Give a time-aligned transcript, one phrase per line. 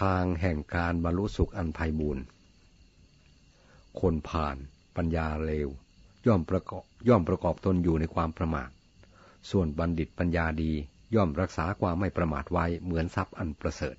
[0.00, 2.24] ทางแห่งการบรรลุสุขอันไพ่บูรณ์
[4.00, 4.56] คนผ่าน
[4.96, 5.68] ปัญญาเลว
[6.26, 8.70] ย่อมประกอบย่อมประกอบตนอยู่ในความประมาท
[9.50, 10.72] ส่วนบัณฑิตปัญญาดี
[11.14, 13.96] ย่อมรักษาความไม่ประมาทไว้เหมือนทรัพย์อันประเสริฐ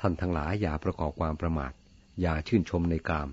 [0.00, 1.72] ท่านทั้งหลายอย่าประกอบความประมาท
[2.20, 3.28] อย่าชื่นชมในกาม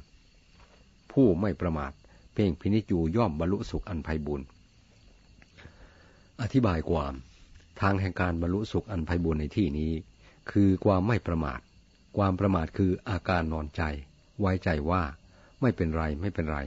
[1.11, 1.91] ผู้ไม่ประมาท
[2.34, 4.41] เพ่งพินิจูย่อมบรรลุสุขอันไพ่บุญ
[6.41, 7.13] อธิบายความ
[7.82, 9.91] ทางแห่งการบรรลุสุขอันไพ่บุญในที่นี้
[10.52, 11.59] คือความไม่ประมาท
[12.18, 13.82] ความประมาทคืออาการนอนใจ
[14.39, 15.04] ไว้ใจว่า
[15.61, 16.60] ไม่เป็นไรไม่เป็นไร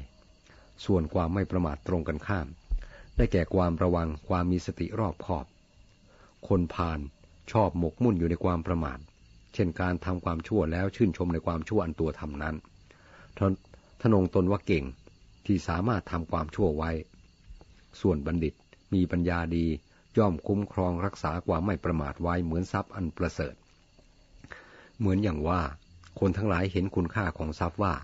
[0.84, 2.46] ส่วนความไม่ประมาทตรงกันข้าม
[3.16, 5.46] ได้แก่ความระวังความมีสติรอบคอบ
[6.48, 7.00] คนพาล
[7.52, 8.98] ชอบหมกมุ่นอยู่ในความประมาท
[9.54, 12.54] เช่นการทำความชั่วแล้วชื่นชมในความชั่วอันตัวทำนั้น
[14.00, 14.84] ทนงตนว่าเก่ง
[15.46, 16.90] ที่สามารถทำความชั่วไว้
[18.00, 18.54] ส่วนบัณฑิต
[18.94, 19.66] มีปัญญาดี
[20.18, 23.54] ย่อมคุ้มครองรักษาความไม่ประมาทไว้เหมือนทรัพย์อันประเสริฐ
[24.98, 25.60] เหมือนอย่างว่า
[26.20, 27.94] คนทั้งหลายเห็นคุณค่าของทรัพย์ว่า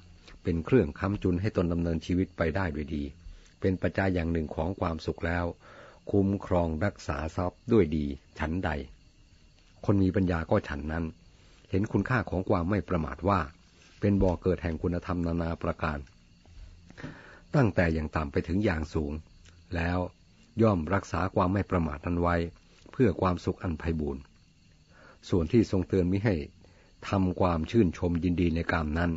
[0.43, 3.05] เป็นเครื่องค้ำจุนให้ตนดำเนินชีวิตไปได้ด้วยดี
[3.61, 5.45] เป็นปัจจัยอย่างหนึ่งของความสุขแล้ว
[6.11, 8.07] คุ้มครองรักษาทรัพย์ด้วยดี
[8.39, 8.71] ฉันใด
[9.85, 11.05] คนมีปัญญาก็ฉันนั้น
[11.71, 13.41] เห็นคุณค่าของความไม่ประมาทว่า
[14.01, 15.99] เป็นบ่อเกิดแห่งคุณธรรมนานาประการ
[17.55, 19.13] ตั้งแต่อย่างต่ำไปถึงอย่างสูง
[19.75, 19.99] แล้ว
[20.63, 22.37] ย่อมรักษาความไม่ประมาทนั้นไว้
[22.93, 24.23] เพื่อความสุขอันไพบูรณ์
[25.29, 26.35] ส่วนที่ทรงเตือนมิให้
[27.09, 29.13] ทำความชื่นชมยินดีในกามนั้น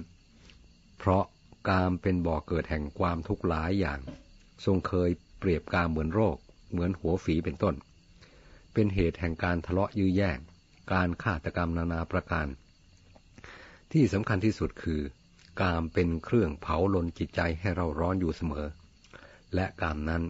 [0.98, 1.24] เพราะ
[1.70, 4.00] กามเป็นบ่อเกิดแห่งความทุกข์หลายอย่าง
[4.66, 6.38] ทรงเคยเปรียบกามเหมือนโรค
[6.72, 7.76] เหมือนหัวฝีเป็นต้น
[8.74, 10.38] เป็นเหตุแห่งการทะเลาะยื้อแย่ง
[10.94, 12.48] การฆาตกรรมนานาประการ
[13.92, 15.02] ที่สำคัญที่สุดคือ
[15.62, 18.68] กามเป็นเครื่องเผาลนจิตใจให้เราร้อนอยู่เสมอ
[19.56, 20.24] และกามนั้น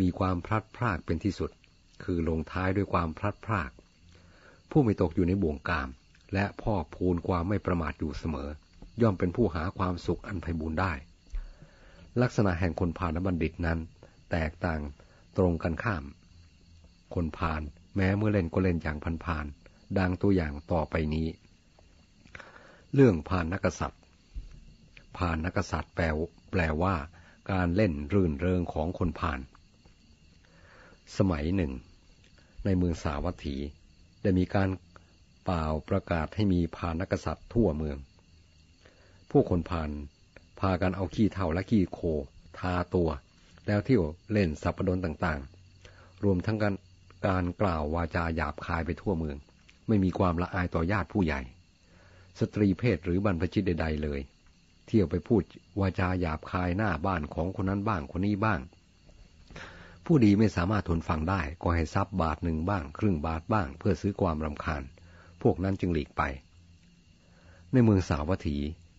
[0.00, 1.50] มีความพลัดพรากเป็นที่สุด
[2.02, 3.70] คือลงท้ายด้วยความพลัดพราก
[4.70, 5.88] ผู้ไม่ตกอยู่ในบ่วงกาม
[6.34, 8.48] และพ่อพูนความไม่ประมาทอยู่เสมอ
[9.02, 10.92] ย่อมเป็นผู้หาความสุขอันไพบูรณ์ได้
[12.22, 13.78] ลักษณะแห่งคนพาลบัณฑิตนั้น
[14.30, 14.80] แตกต่าง
[15.36, 16.04] ตรงกันข้าม
[17.14, 17.62] คนพาล
[17.96, 19.46] แม้เมื่อเล่นก็เล่นอย่างพันพาน
[19.98, 21.26] ดังตัวอย่างต่อไปนี้
[22.94, 24.02] เรื่องพานนักษัตริย์
[25.16, 26.04] พานนักษัตริย์แปล
[26.50, 26.94] แปลว่า
[27.52, 29.40] การเล่นรื่นเริงของคนพาล
[31.16, 31.72] สมัยหนึ่ง
[32.64, 33.56] ในเมืองสาวัตถี
[34.22, 34.68] ได้มีการ
[35.50, 37.98] เป่าประกาศให้มีพานักษัตริย์ทั่วเมือง
[39.30, 39.90] ผู้คนผ่าน
[40.60, 42.00] พากันเอาขี้เท่าและขี้โค
[42.58, 43.10] ทาตัว
[43.66, 46.74] แล้วเที่ยวเล่นสับปะดนต่างๆ รวมทั้งการ
[47.26, 49.36] การกล่าววาจาหยาบคายไปทั่วเมือง
[49.88, 51.40] ไม่มีความละอายต่อญาติผู้ใหญ่
[52.40, 54.20] สตรีเพศหรือบรรพชิตใดๆเลย
[54.86, 55.42] เที่ยวไปพูด
[55.80, 58.60] วาจาหยาบคายหน้าบ้านของคนนั้นบ้างคนนี้บ้าง
[60.04, 64.84] ผู้ดีไม่สามารถทนฟังได้ก็ให้ทรัพย์บาทหนึ่งบ้าง ครึ่งบาทบ้าง เพื่อซื้อความรำคาญ
[65.42, 66.22] พวกนั้นจึงหลีกไป
[67.72, 68.56] ในเมืองสาวัตถี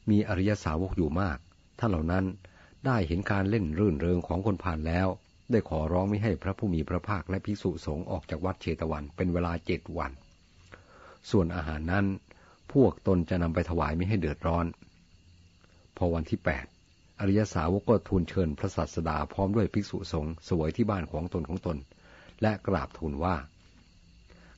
[0.10, 1.38] มีอริยสาวกอยู่มาก
[1.80, 2.26] ท่านเหล่านั้น
[2.86, 5.08] ได้เห็นการเล่นรื่นเริงของคนผ่านแล้ว
[5.52, 10.12] ได้ขอร้องไม่ให้พระผู้มีพระภาคและภิกษุสงฆ์ออกจากวัดเชตวันเป็นเวลาเจ็ดวัน
[11.30, 12.06] ส่วนอาหารนั้น
[12.74, 14.66] พวกตนจะนำไปถวายไม่ให้เดือดร้อน
[15.98, 16.66] พอวันที่แปด
[17.20, 21.78] อริยสาวกก็ทูลเชิญพระสัสดาพร้อมด้วยภิกษุสงฆ์สวยที่บ้านของตนของตน
[22.42, 23.36] และกราบทูลว่า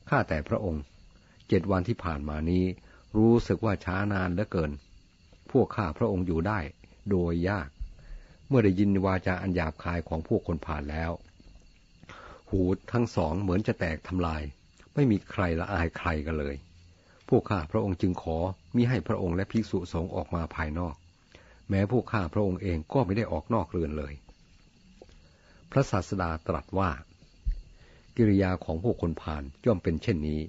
[0.08, 0.82] ข้าแต่พระองค์
[1.54, 2.64] เจ็ดวันที่ผ่านมานี้
[3.16, 4.72] รู้สึกว่าช้านานเหลือเกิน
[5.50, 6.58] พวกข้าพระองค์อยู่ได้
[7.10, 7.68] โดยยาก
[8.48, 11.10] เมื่อได้ยินวาจาอันหยาบคายของพวกคนผ่านแล้ว
[12.50, 12.60] หู
[12.92, 14.42] ทั้งสองเหมือนจะแตกทำลาย
[14.94, 16.56] ไม่มีใครละอายใครกันเลย
[17.28, 18.38] พวกข้าพระองค์จึงขอ
[18.76, 20.94] มิให้พระองค์และภิกษุสงฆ์ออกมาภายนอก
[21.68, 24.14] แม้พวกข้าพระองค์เองก็ไม่ได้ออกนอกเรือนเลย
[25.70, 26.90] พระศาสดาตรัสว่า
[28.16, 30.40] กิริยาของพวกคนผ่านย่อมเป็นเช่นนี้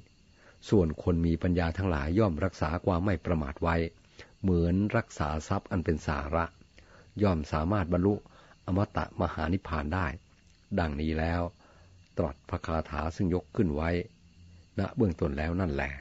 [0.69, 3.75] ส่วนคนมีปัญญาทั้งหลายย่อมรักษาความไม่ประมาทไว้
[4.41, 6.45] เหมือนรักษาทรัพย์อันเป็นสาระ
[7.23, 8.13] ย่อมสามารถบรรลุ
[8.65, 10.07] อมตะมหานิพพานได้
[10.79, 11.41] ดังนี้แล้ว
[12.17, 13.89] ตรัสพระคาถาซึ่งยกขึ้นไว้
[14.79, 15.91] ณเบื้องต้นแล้วนั่นแหละ